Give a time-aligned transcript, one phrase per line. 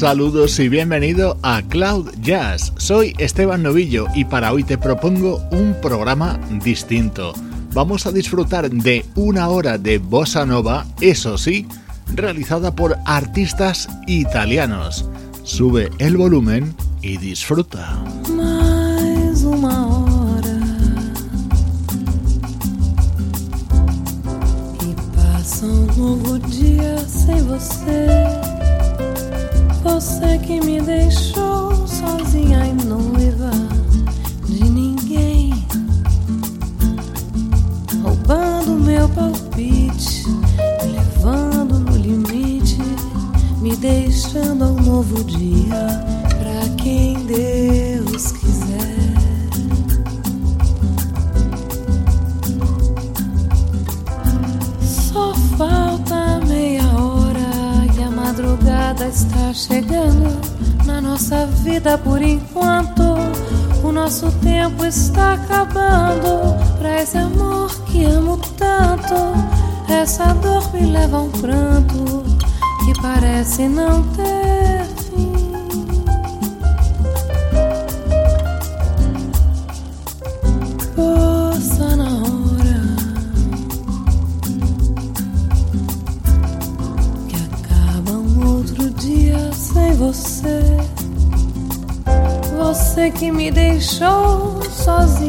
[0.00, 2.72] Saludos y bienvenido a Cloud Jazz.
[2.78, 7.34] Soy Esteban Novillo y para hoy te propongo un programa distinto.
[7.74, 11.66] Vamos a disfrutar de una hora de bossa nova, eso sí,
[12.14, 15.04] realizada por artistas italianos.
[15.42, 18.02] Sube el volumen y disfruta.
[25.62, 28.49] E um novo dia sem você.
[29.82, 33.50] Você que me deixou sozinha e noiva
[34.44, 35.66] de ninguém,
[38.02, 40.28] roubando meu palpite,
[40.82, 42.78] me levando no limite,
[43.62, 46.04] me deixando um novo dia
[46.38, 48.39] pra quem Deus quiser.
[59.10, 60.40] Está chegando
[60.86, 63.02] na nossa vida por enquanto.
[63.82, 69.14] O nosso tempo está acabando pra esse amor que amo tanto.
[69.88, 72.22] Essa dor me leva a um pranto
[72.84, 74.79] que parece não ter
[93.50, 95.19] me deixou sozinha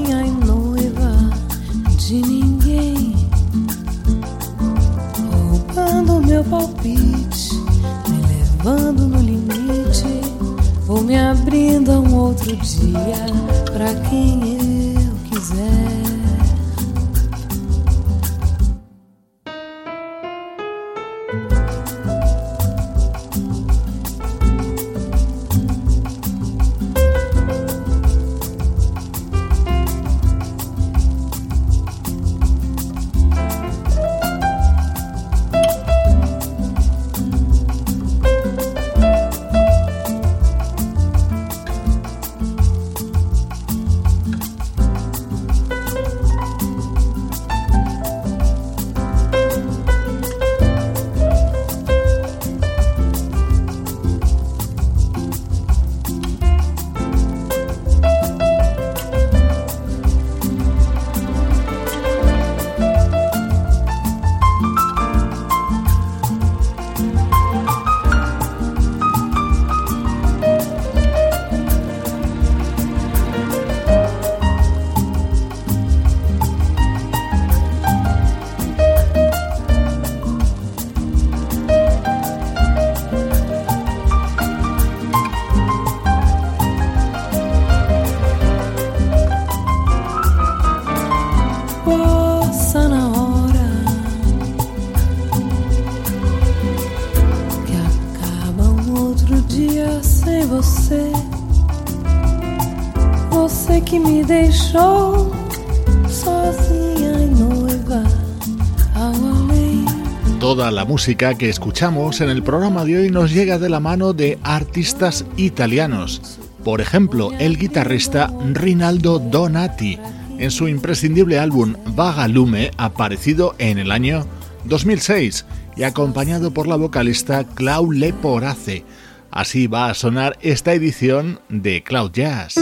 [111.02, 115.26] música que escuchamos en el programa de hoy nos llega de la mano de artistas
[115.36, 116.38] italianos.
[116.64, 119.98] Por ejemplo, el guitarrista Rinaldo Donati,
[120.38, 124.28] en su imprescindible álbum Vagalume, aparecido en el año
[124.66, 128.86] 2006 y acompañado por la vocalista Clau Leporace.
[129.32, 132.60] Así va a sonar esta edición de Cloud Jazz.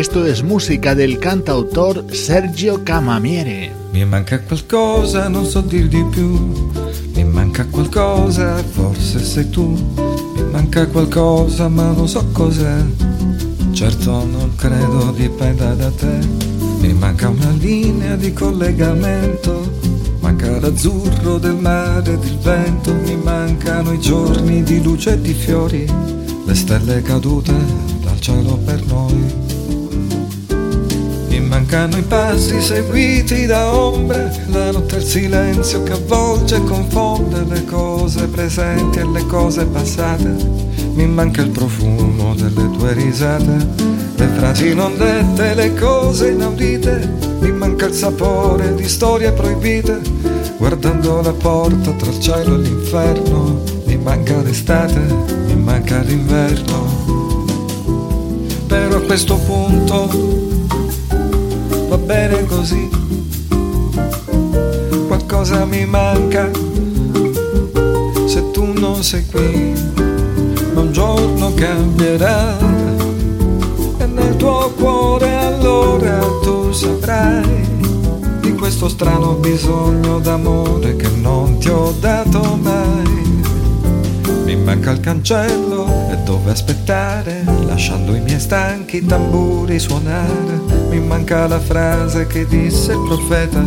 [0.00, 3.70] Esto es música del cantautor Sergio Camamiere.
[3.92, 6.70] Mi manca qualcosa, non so dir di più.
[7.14, 9.76] Mi manca qualcosa, forse sei tu.
[10.34, 12.82] Mi manca qualcosa ma non so cos'è.
[13.72, 16.18] Certo non credo dipenda da te,
[16.80, 19.70] mi manca una linea di collegamento.
[20.20, 25.34] Manca l'azzurro del mare ed il vento, mi mancano i giorni di luce e di
[25.34, 25.84] fiori,
[26.46, 27.52] le stelle cadute
[28.02, 29.49] dal cielo per noi.
[31.40, 37.44] Mi mancano i passi seguiti da ombre, la notte il silenzio che avvolge e confonde
[37.48, 40.36] le cose presenti e le cose passate.
[40.92, 43.56] Mi manca il profumo delle tue risate,
[44.16, 47.10] le frasi non dette, le cose inaudite.
[47.40, 49.98] Mi manca il sapore di storie proibite,
[50.58, 53.62] guardando la porta tra il cielo e l'inferno.
[53.86, 55.00] Mi manca l'estate,
[55.46, 56.98] mi manca l'inverno.
[58.66, 60.49] Però a questo punto
[61.90, 62.88] va bene così.
[65.08, 66.48] Qualcosa mi manca
[68.26, 69.74] se tu non sei qui,
[70.72, 72.56] ma un giorno cambierà
[73.98, 77.66] e nel tuo cuore allora tu saprai
[78.40, 83.42] di questo strano bisogno d'amore che non ti ho dato mai.
[84.44, 85.79] Mi manca il cancello
[86.30, 90.60] dove aspettare, lasciando i miei stanchi tamburi suonare.
[90.88, 93.60] Mi manca la frase che disse il profeta,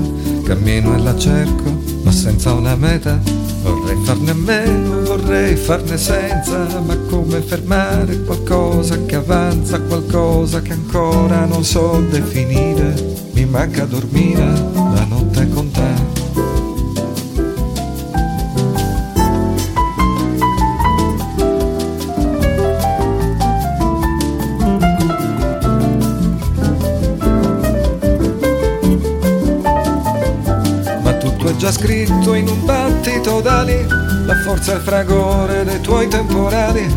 [0.46, 3.20] cammino e la cerco, ma senza una meta.
[3.64, 10.72] Vorrei farne a meno, vorrei farne senza, ma come fermare qualcosa che avanza, qualcosa che
[10.72, 12.94] ancora non so definire.
[13.34, 15.93] Mi manca dormire la notte con te.
[34.54, 36.88] Forza il fragore dei tuoi temporali,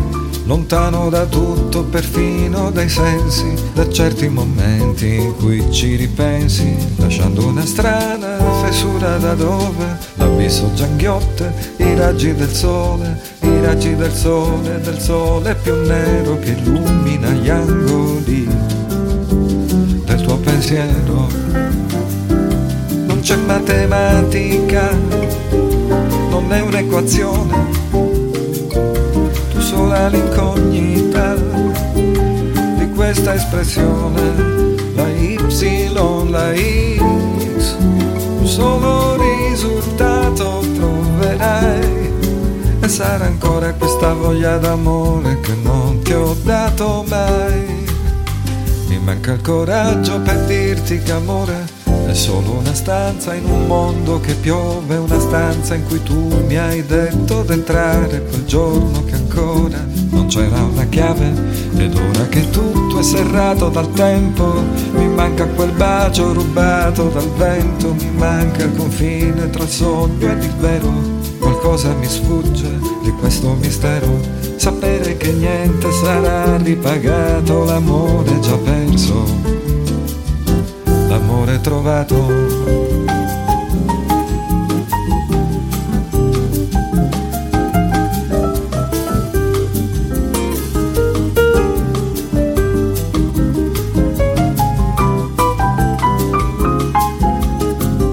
[0.45, 7.65] lontano da tutto, perfino dai sensi, da certi momenti in cui ci ripensi, lasciando una
[7.65, 14.79] strana fessura da dove l'abisso già inghiotte i raggi del sole, i raggi del sole,
[14.79, 18.47] del sole più nero che illumina gli angoli
[20.05, 21.65] del tuo pensiero.
[23.27, 24.89] C'è matematica,
[26.39, 31.33] non è un'equazione, tu sola l'incognita
[31.95, 35.39] di questa espressione, la Y,
[36.29, 41.95] la X, un solo risultato troverai.
[42.81, 47.85] E sarà ancora questa voglia d'amore che non ti ho dato mai.
[48.89, 51.76] Mi manca il coraggio per dirti che amore
[52.07, 56.55] è solo una stanza in un mondo che piove, una stanza in cui tu mi
[56.55, 61.33] hai detto d'entrare quel giorno che ancora non c'era una chiave.
[61.75, 64.53] Ed ora che tutto è serrato dal tempo
[64.93, 70.43] mi manca quel bacio rubato dal vento, mi manca il confine tra il sogno ed
[70.43, 70.91] il vero,
[71.39, 74.19] qualcosa mi sfugge di questo mistero,
[74.55, 79.56] sapere che niente sarà ripagato, l'amore già perso
[81.17, 82.15] l'amore trovato.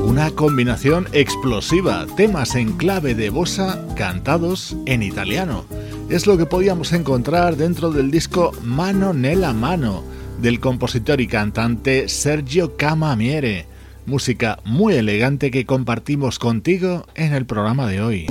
[0.06, 5.66] Una combinación explosiva, temas en clave de bossa cantados en italiano.
[6.08, 10.13] Es lo que podíamos encontrar dentro del disco Mano nella Mano
[10.44, 13.64] del compositor y cantante Sergio Camamiere,
[14.04, 18.26] música muy elegante que compartimos contigo en el programa de hoy.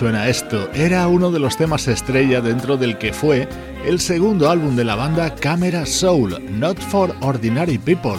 [0.00, 0.70] Suena esto.
[0.72, 3.46] Era uno de los temas estrella dentro del que fue
[3.84, 8.16] el segundo álbum de la banda Camera Soul, Not for Ordinary People.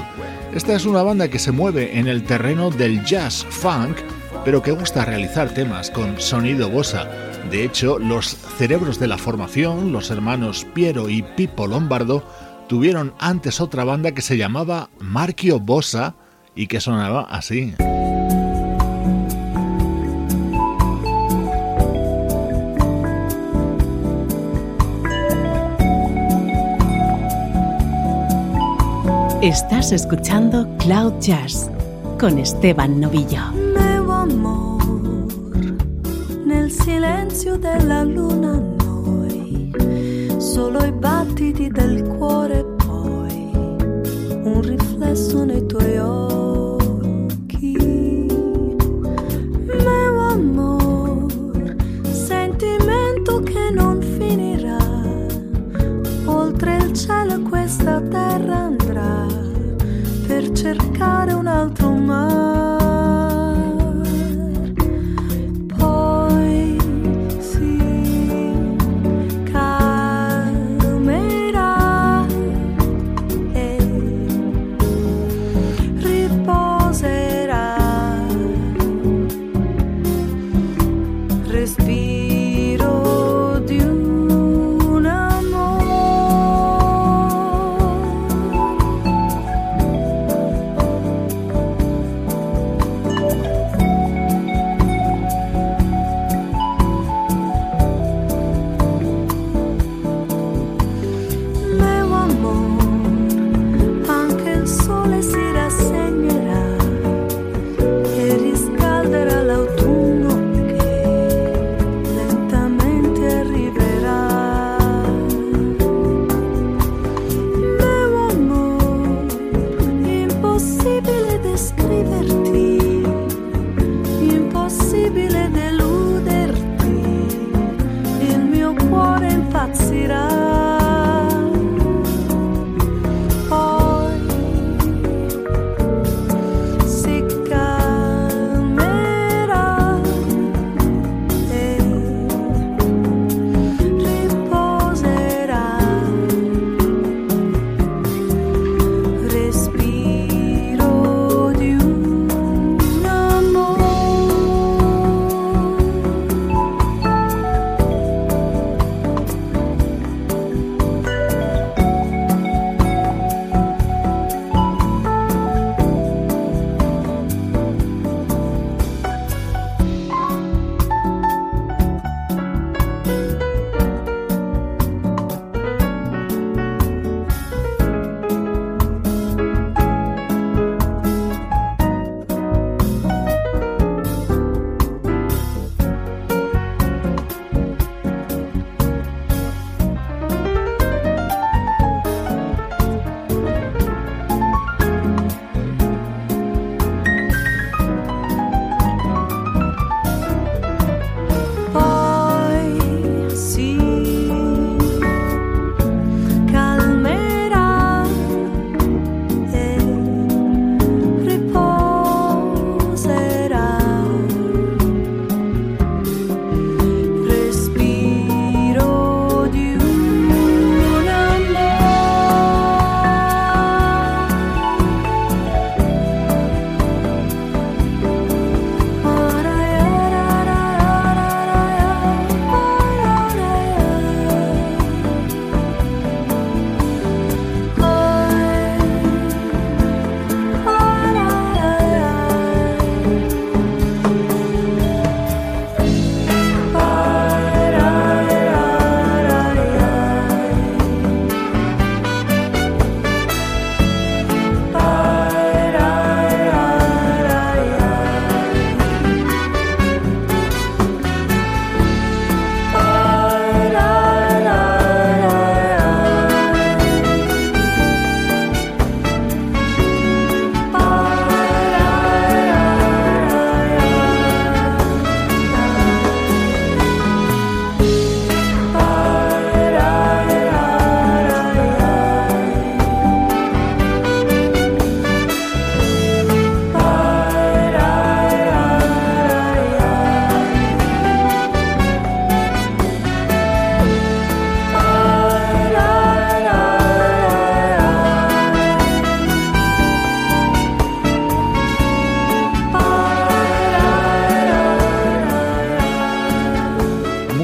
[0.53, 3.97] Esta es una banda que se mueve en el terreno del jazz funk,
[4.45, 7.09] pero que gusta realizar temas con sonido bossa.
[7.49, 8.27] De hecho, los
[8.59, 12.23] cerebros de la formación, los hermanos Piero y Pippo Lombardo,
[12.69, 16.13] tuvieron antes otra banda que se llamaba Marchio Bossa
[16.53, 17.73] y que sonaba así.
[29.41, 31.65] Estás escuchando Cloud Jazz
[32.19, 33.41] con Esteban Novillo.
[33.73, 34.83] Meu amor,
[36.45, 39.73] nel silenzio della luna noi,
[40.37, 43.49] solo i battiti del cuore poi,
[44.43, 47.77] un riflesso nei tuoi occhi.
[49.65, 51.25] Meu amor,
[52.11, 54.77] sentimento che non finirà,
[56.25, 58.60] oltre il cielo questa terra
[60.61, 62.60] cercare un altro mare.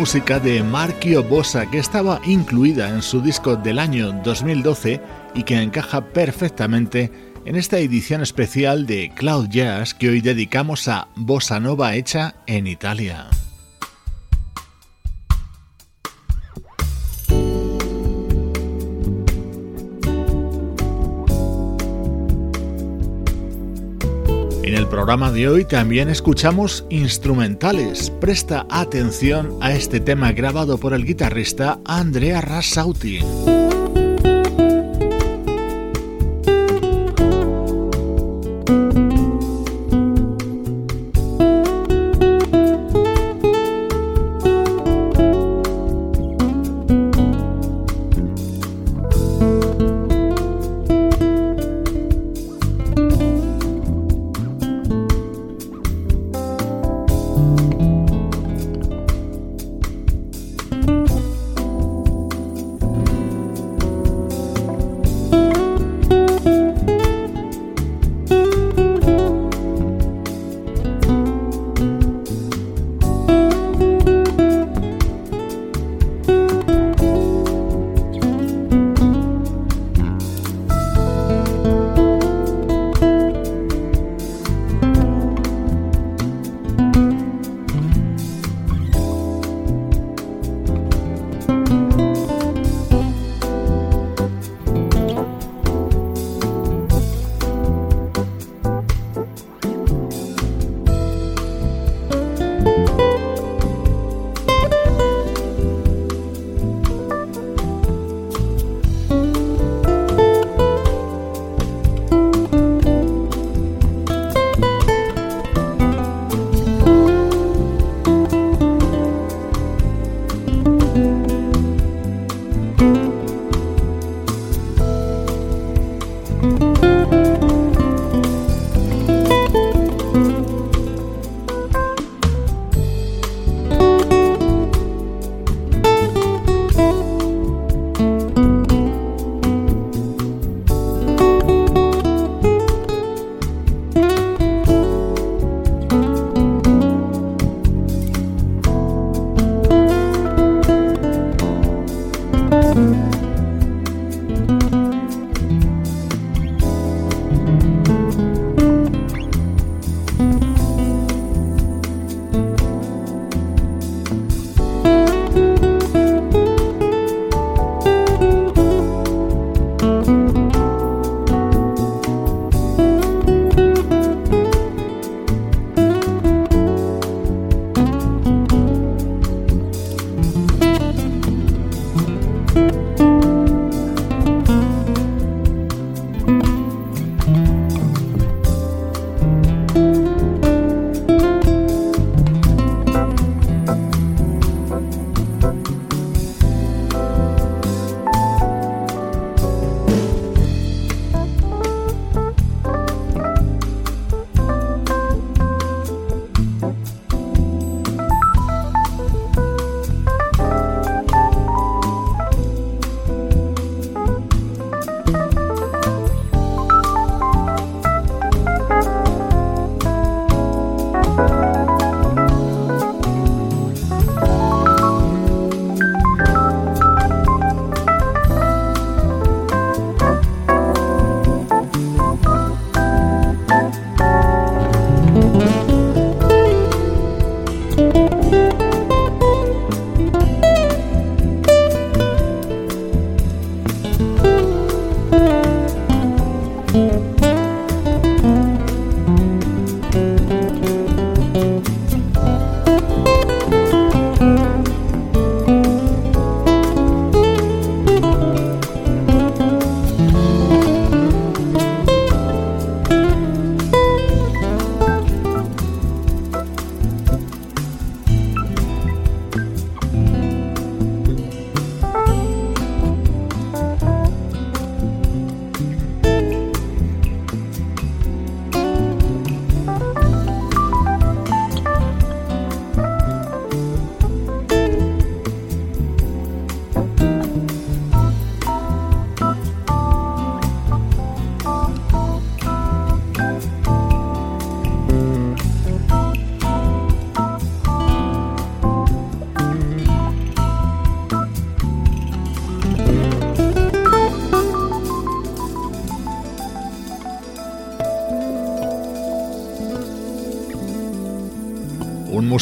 [0.07, 5.01] Música de Markio Bosa que estaba incluida en su disco del año 2012
[5.35, 7.11] y que encaja perfectamente
[7.43, 12.67] en esta edición especial de Cloud Jazz que hoy dedicamos a Bossa Nova hecha en
[12.67, 13.27] Italia.
[24.87, 28.09] El programa de hoy también escuchamos instrumentales.
[28.09, 33.19] Presta atención a este tema grabado por el guitarrista Andrea Rassauti.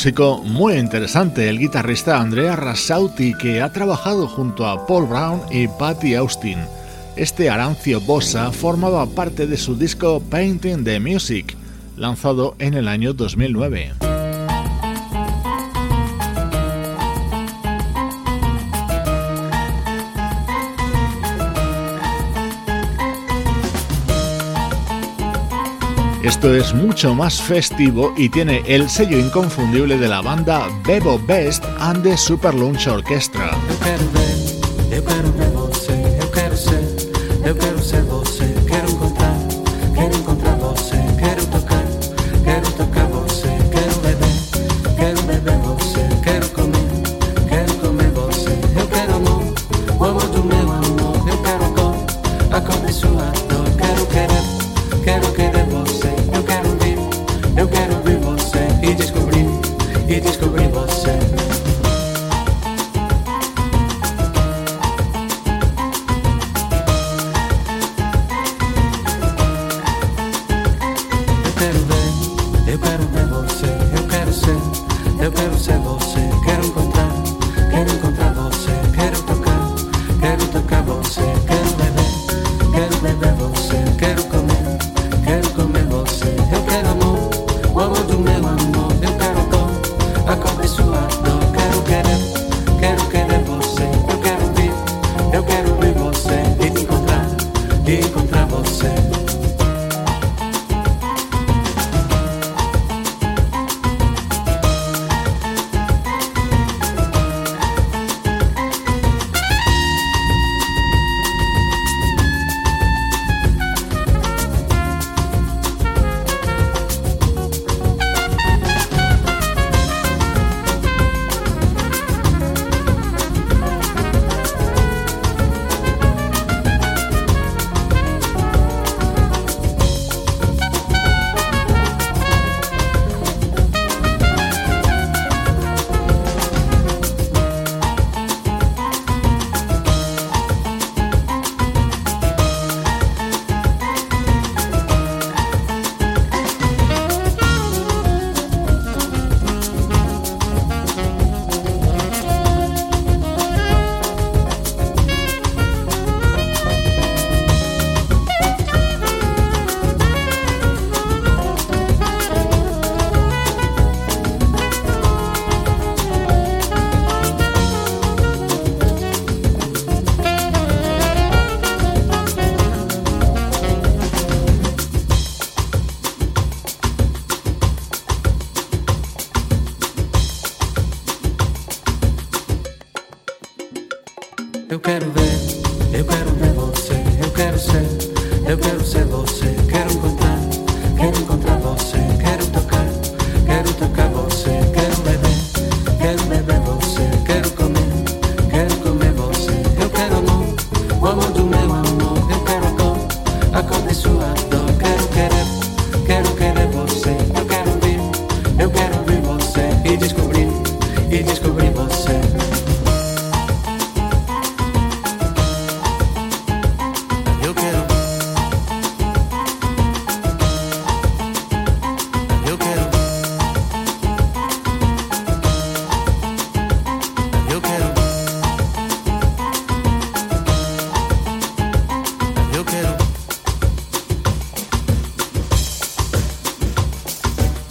[0.06, 5.68] Músico muy interesante, el guitarrista Andrea Rassauti, que ha trabajado junto a Paul Brown y
[5.68, 6.60] Patty Austin.
[7.16, 11.58] Este Arancio Bossa formaba parte de su disco Painting the Music,
[11.98, 14.05] lanzado en el año 2009.
[26.26, 31.64] Esto es mucho más festivo y tiene el sello inconfundible de la banda Bebo Best
[31.78, 33.52] and the Super Lunch Orchestra.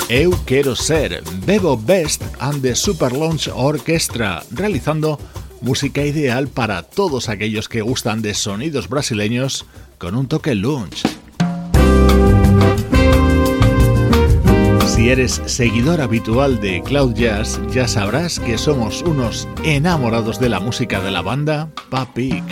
[0.08, 5.18] Eu Quiero Ser, Bebo Best and the Super Launch Orchestra, realizando
[5.62, 9.64] música ideal para todos aquellos que gustan de sonidos brasileños
[9.96, 11.04] con un toque lunch.
[14.86, 20.60] Si eres seguidor habitual de Cloud Jazz, ya sabrás que somos unos enamorados de la
[20.60, 22.44] música de la banda Papik.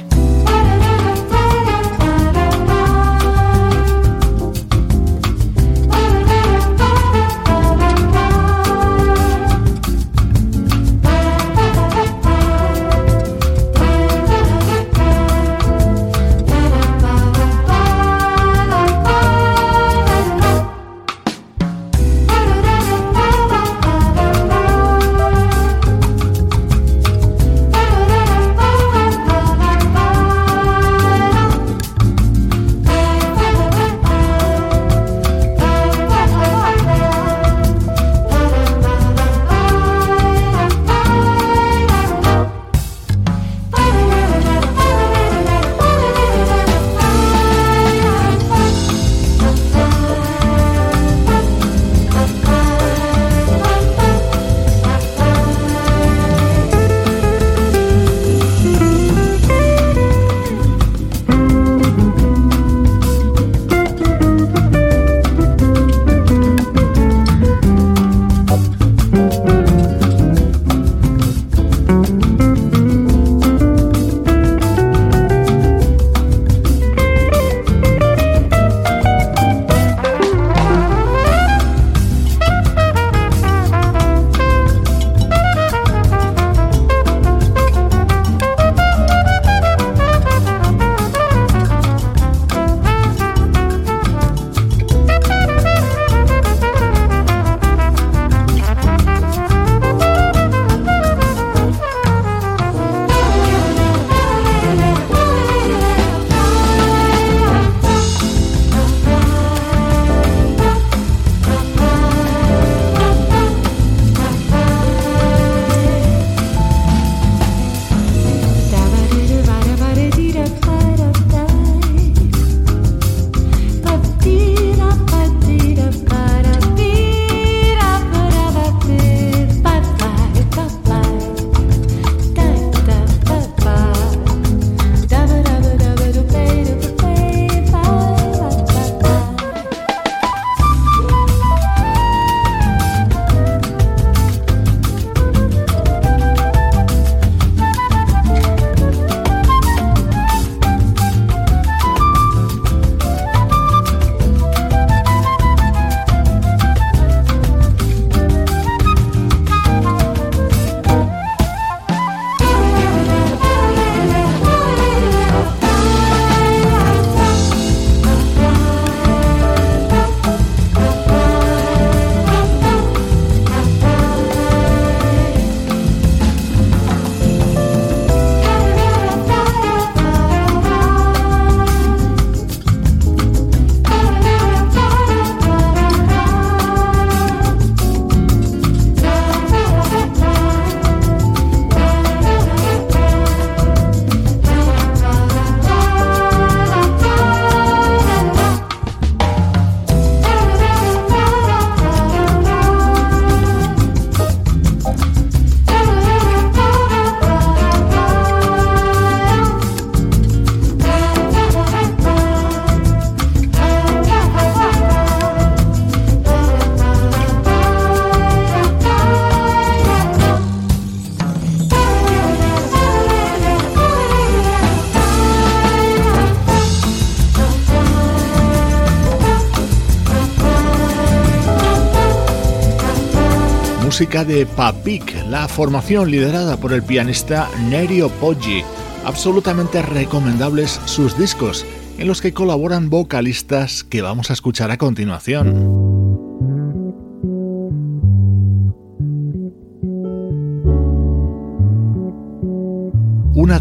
[234.03, 238.65] De Papik, la formación liderada por el pianista Nerio Poggi.
[239.05, 241.65] Absolutamente recomendables sus discos,
[241.99, 245.82] en los que colaboran vocalistas que vamos a escuchar a continuación.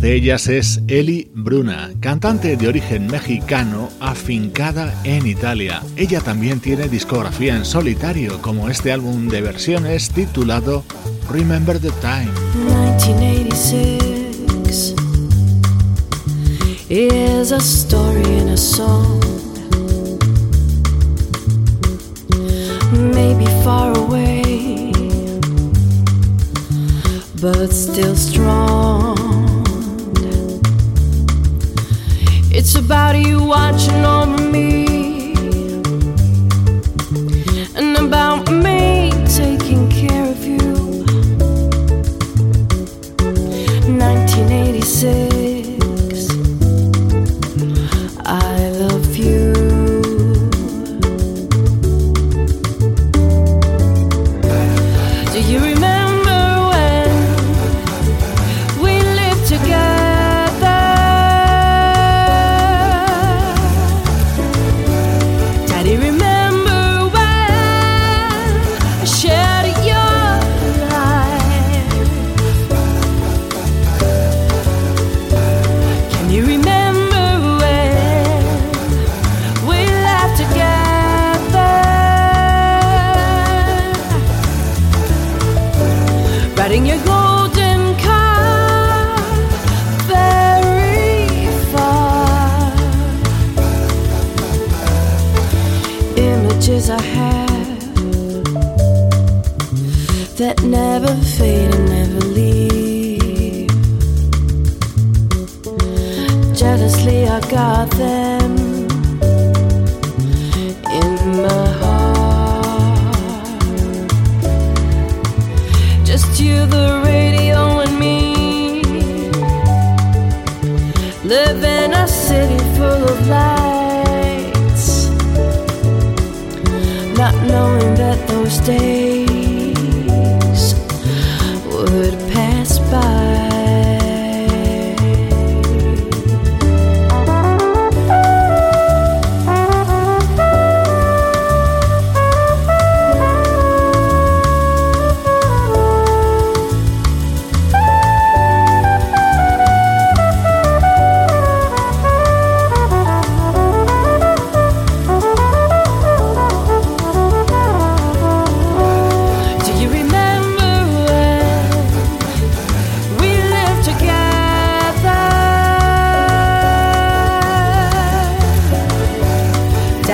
[0.01, 5.83] De ellas es Eli Bruna, cantante de origen mexicano afincada en Italia.
[5.95, 10.83] Ella también tiene discografía en solitario, como este álbum de versiones titulado
[11.31, 12.31] Remember the Time.
[12.55, 14.95] 1986
[16.89, 19.19] is a story a song.
[23.13, 24.91] Maybe far away,
[27.39, 29.50] but still strong.
[32.53, 35.33] It's about you watching over me.
[37.75, 39.80] And about me taking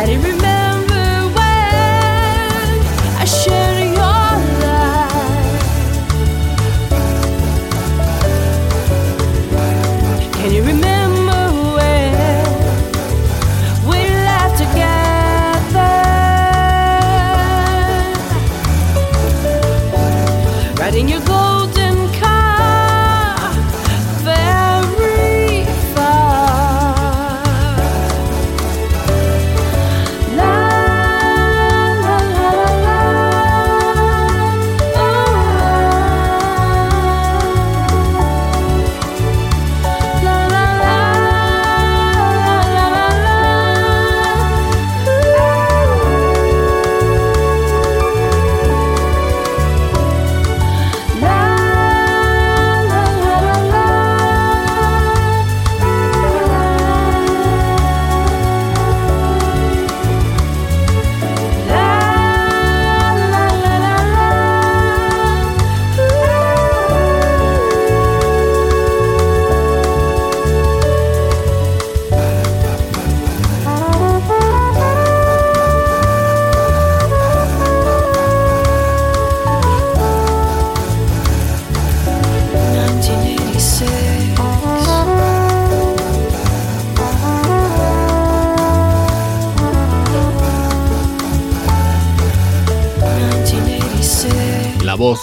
[0.08, 0.37] Let it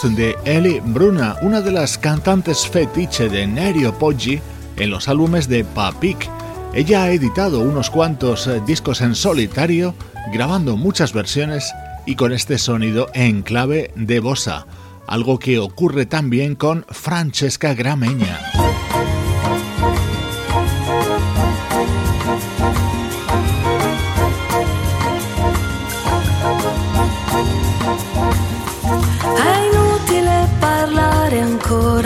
[0.02, 4.40] de Ellie Bruna, una de las cantantes fetiche de Nerio Poggi
[4.76, 6.28] en los álbumes de Papik.
[6.74, 9.94] Ella ha editado unos cuantos eh, discos en solitario,
[10.32, 11.72] grabando muchas versiones
[12.06, 14.66] y con este sonido en clave de bossa,
[15.06, 18.53] algo que ocurre también con Francesca Grameña.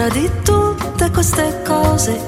[0.08, 2.18] Di tutte queste cose.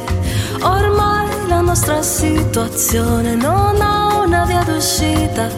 [0.62, 5.48] Ormai la nostra situazione non ha una via d'uscita.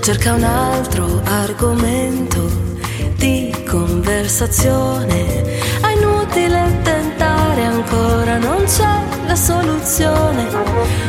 [0.00, 2.50] Cerca un altro argomento
[3.16, 5.42] di conversazione.
[5.80, 8.96] È inutile tentare ancora, non c'è
[9.26, 10.46] la soluzione.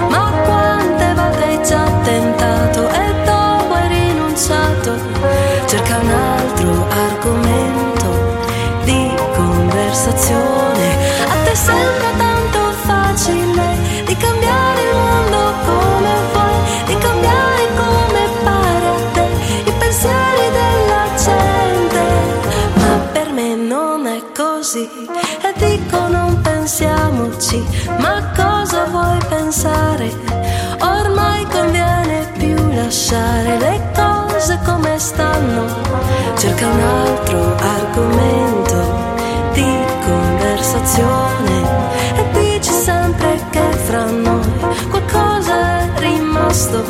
[0.09, 4.93] Ma quante volte hai già tentato e dopo hai rinunciato?
[5.65, 7.04] Cerca un altro argomento
[9.95, 10.97] conversazione.
[11.23, 18.87] A te sembra tanto facile di cambiare il mondo come vuoi, di cambiare come pare
[18.87, 19.27] a te
[19.65, 22.03] i pensieri della gente.
[22.75, 24.89] Ma per me non è così
[25.41, 27.65] e dico non pensiamoci,
[27.97, 30.11] ma cosa vuoi pensare?
[30.81, 35.65] Ormai conviene più lasciare le cose come stanno.
[36.35, 38.54] Cerca un altro argomento
[40.85, 41.63] conversazione
[42.15, 44.45] e dici sempre che fra noi
[44.89, 46.83] qualcosa è rimasto.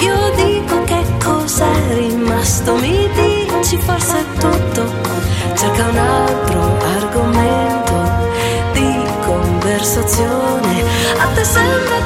[0.00, 4.82] Io dico che cos'è rimasto, mi dici forse è tutto.
[5.54, 7.94] Cerca un altro argomento
[8.72, 10.82] di conversazione.
[11.18, 11.99] A te sembra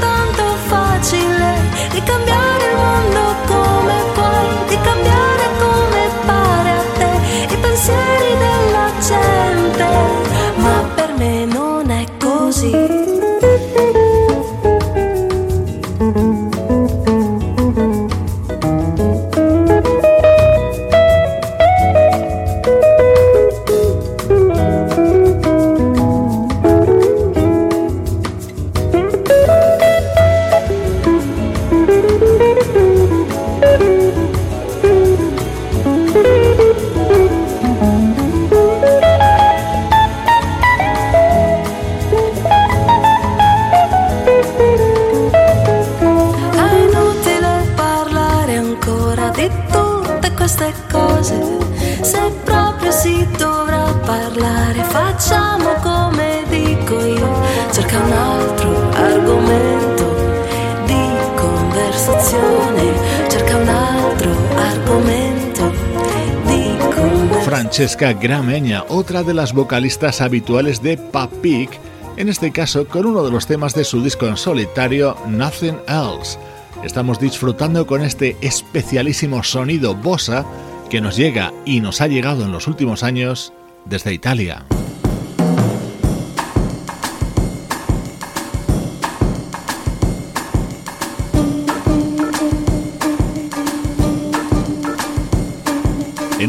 [67.75, 71.70] Francesca Grameña, otra de las vocalistas habituales de Papik,
[72.16, 76.39] en este caso con uno de los temas de su disco en solitario Nothing Else.
[76.85, 80.47] Estamos disfrutando con este especialísimo sonido bossa
[80.89, 83.53] que nos llega y nos ha llegado en los últimos años
[83.87, 84.64] desde Italia.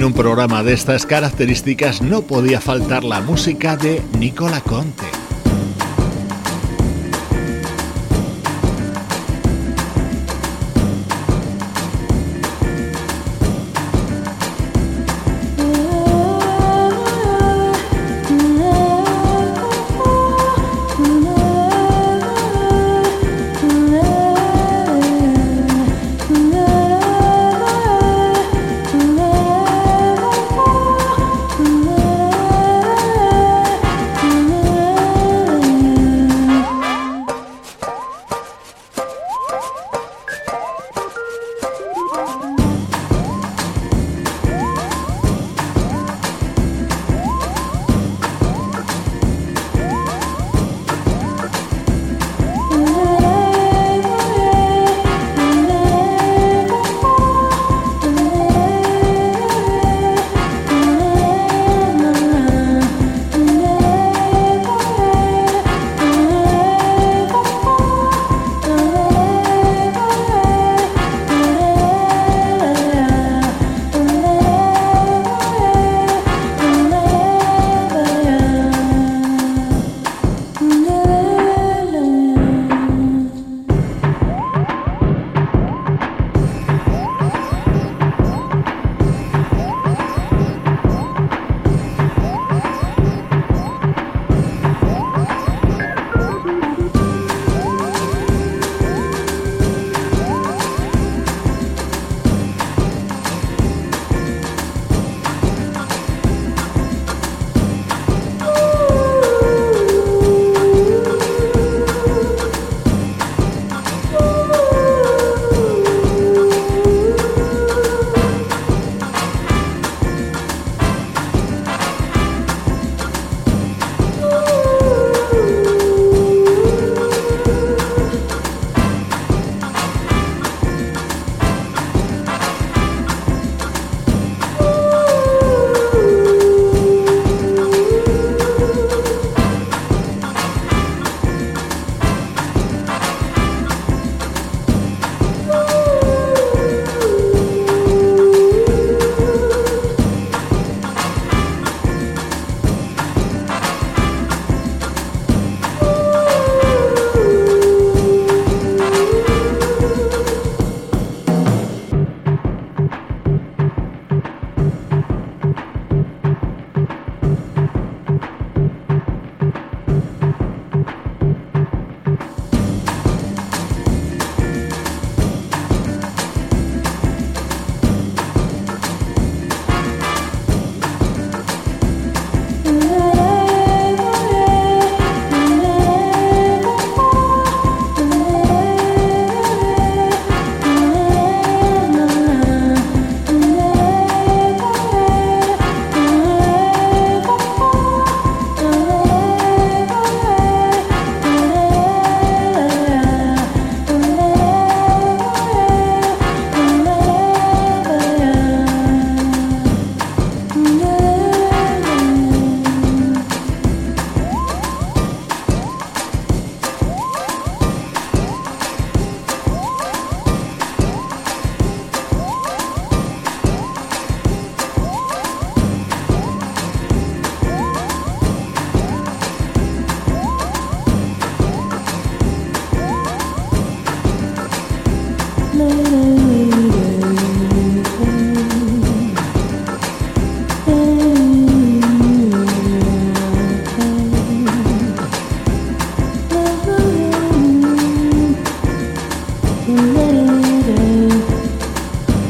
[0.06, 5.14] Un programa de estas características no podía faltar la música de Nicola Conte.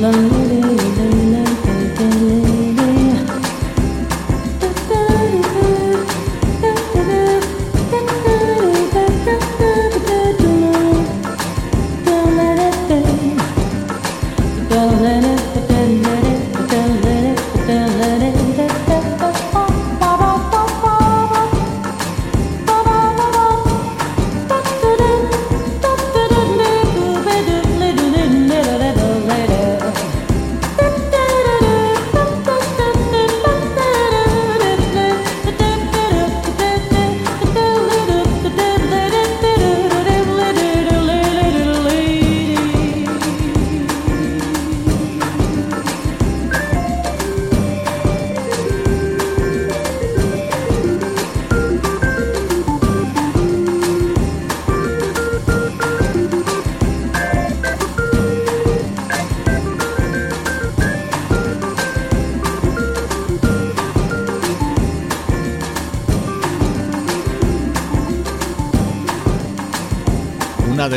[0.01, 0.44] 冷落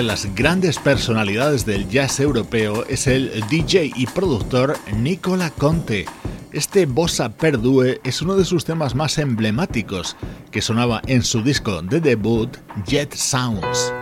[0.09, 6.07] las grandes personalidades del jazz europeo es el DJ y productor Nicola Conte.
[6.51, 10.17] Este Bossa Perdue es uno de sus temas más emblemáticos,
[10.51, 12.57] que sonaba en su disco de debut
[12.87, 13.93] Jet Sounds.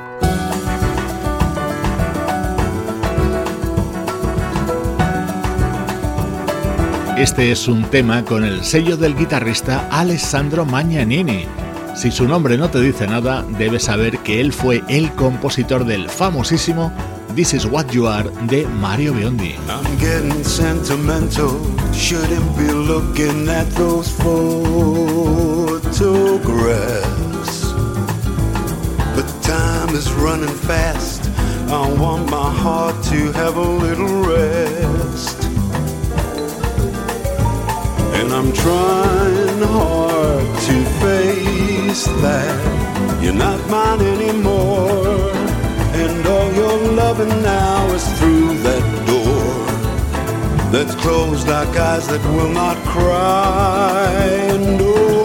[7.19, 11.66] Este es un tema con el sello del guitarrista Alessandro Magnanini
[11.97, 16.11] si su nombre no te dice nada, debes saber que él fue el compositor del
[16.11, 16.93] famosísimo
[17.35, 19.55] This Is What You Are de Mario Biondi.
[19.69, 21.59] I'm getting sentimental,
[21.93, 24.93] shouldn't be looking at those photographs.
[29.15, 31.31] But time is running fast,
[31.69, 35.45] I want my heart to have a little rest.
[38.15, 39.06] And I'm trying
[42.23, 45.33] that you're not mine anymore.
[46.03, 49.67] And all your loving now is through that door
[50.71, 54.47] that's closed like eyes that will not cry
[54.79, 55.16] no oh, more.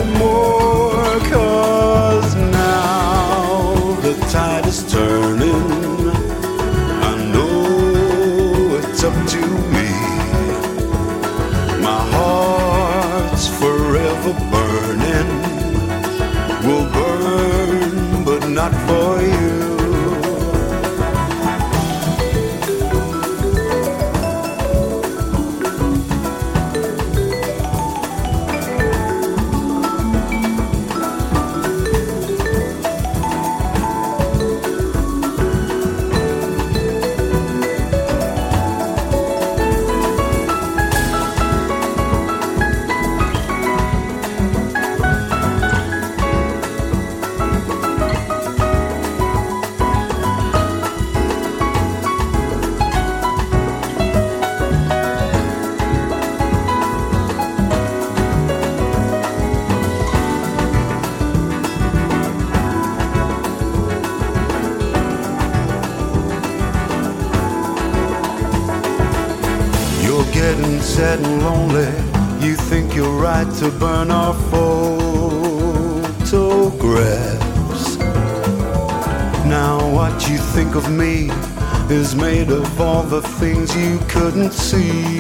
[81.92, 85.20] Is made of all the things you couldn't see.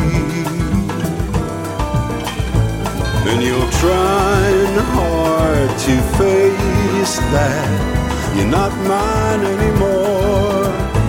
[3.30, 10.65] And you're trying hard to face that you're not mine anymore.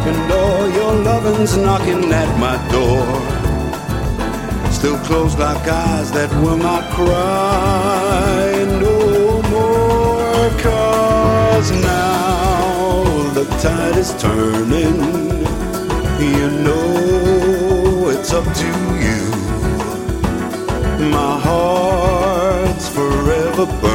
[0.09, 3.07] And all your loving's knocking at my door
[4.73, 10.51] still closed like eyes that will not cry no more.
[10.61, 15.52] Cause now the tide is turning.
[16.23, 18.67] You know it's up to
[19.07, 19.23] you.
[21.11, 23.92] My heart's forever burning.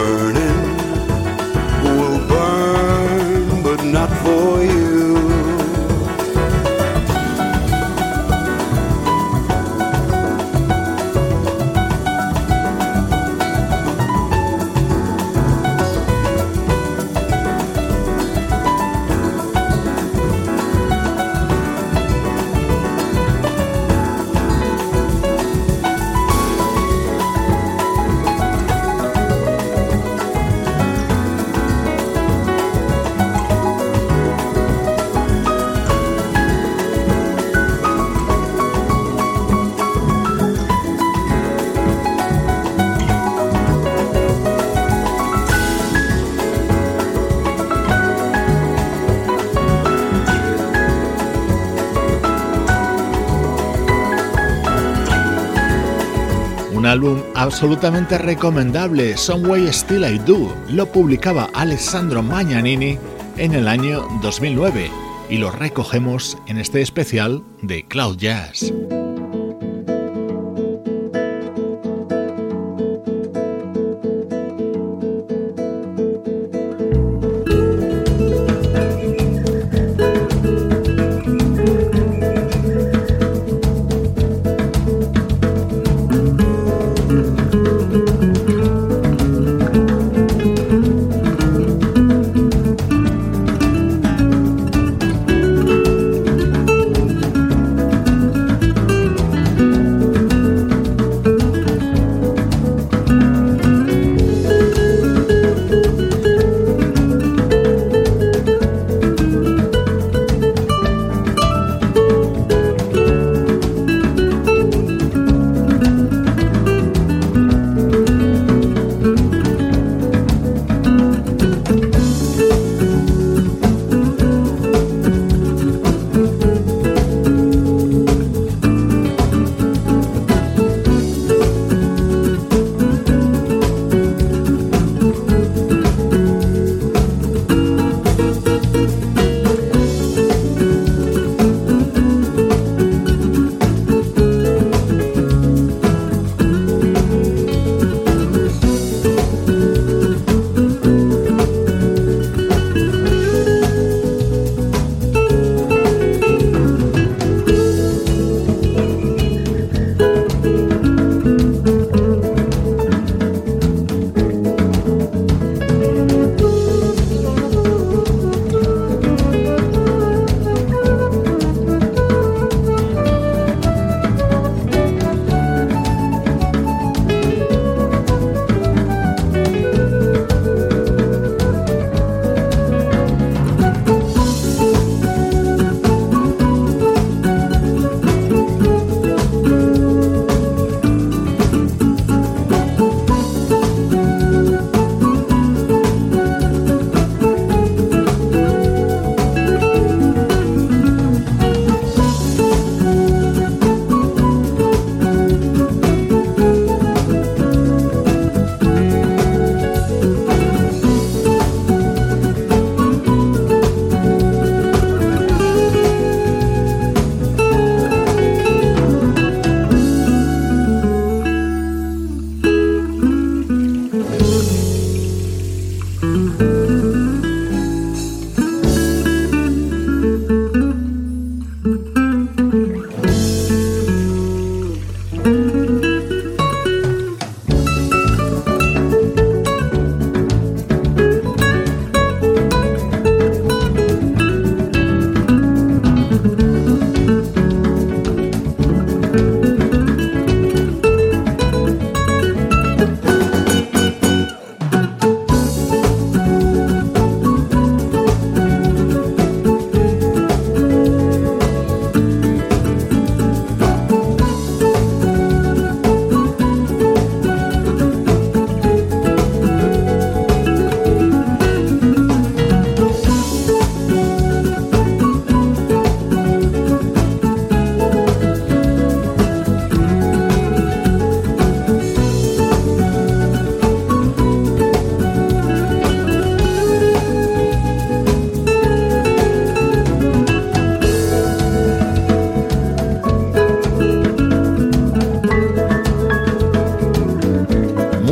[57.48, 60.54] Absolutamente recomendable, Some Way Still I Do.
[60.70, 63.00] Lo publicaba Alessandro Magnanini
[63.38, 64.92] en el año 2009
[65.30, 68.74] y lo recogemos en este especial de Cloud Jazz.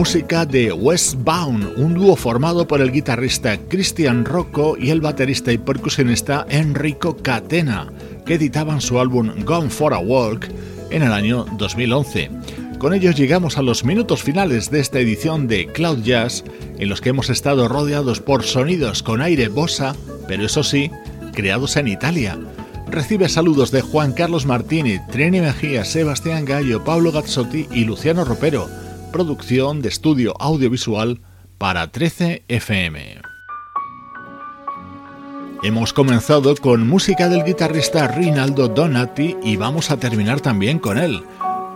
[0.05, 6.45] De Westbound, un dúo formado por el guitarrista Christian Rocco y el baterista y percusionista
[6.47, 7.91] Enrico Catena,
[8.23, 10.47] que editaban su álbum Gone for a Walk
[10.91, 12.29] en el año 2011.
[12.77, 16.43] Con ellos llegamos a los minutos finales de esta edición de Cloud Jazz,
[16.77, 19.95] en los que hemos estado rodeados por sonidos con aire bossa,
[20.27, 20.91] pero eso sí,
[21.33, 22.37] creados en Italia.
[22.87, 28.84] Recibe saludos de Juan Carlos Martini, Trini Mejía, Sebastián Gallo, Pablo Gazzotti y Luciano Ropero
[29.15, 31.21] producción de estudio audiovisual
[31.57, 33.21] para 13 FM.
[35.63, 41.23] Hemos comenzado con música del guitarrista Rinaldo Donati y vamos a terminar también con él.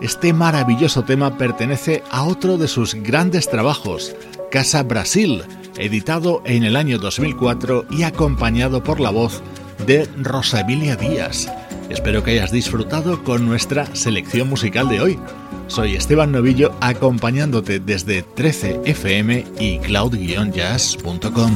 [0.02, 4.18] Este maravilloso tema pertenece a otro de sus grandes trabajos,
[4.52, 5.44] Casa Brasil,
[5.78, 9.42] editado en el año 2004 y acompañado por la voz
[9.88, 11.50] de Rosabilia Díaz.
[11.90, 15.20] Espero que hayas disfrutado con nuestra selección musical de hoy.
[15.68, 21.52] Soy Esteban Novillo acompañándote desde 13fm y cloud-jazz.com.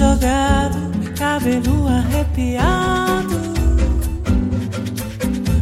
[0.00, 0.80] jogado,
[1.14, 3.36] cabelo arrepiado.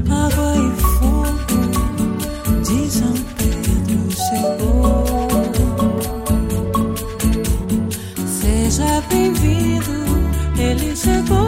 [0.09, 1.61] Água e fogo
[2.62, 5.05] de São Pedro chegou.
[8.26, 9.97] Seja bem-vindo,
[10.57, 11.48] ele chegou.